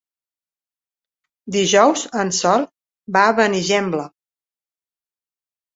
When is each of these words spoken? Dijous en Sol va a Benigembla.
Dijous 1.57 2.07
en 2.23 2.33
Sol 2.39 2.67
va 3.19 3.27
a 3.29 3.37
Benigembla. 3.43 4.11